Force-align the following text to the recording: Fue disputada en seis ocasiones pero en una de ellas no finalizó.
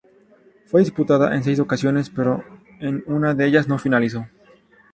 Fue 0.65 0.81
disputada 0.81 1.35
en 1.35 1.43
seis 1.43 1.59
ocasiones 1.59 2.09
pero 2.09 2.43
en 2.79 3.03
una 3.05 3.35
de 3.35 3.45
ellas 3.45 3.67
no 3.67 3.77
finalizó. 3.77 4.27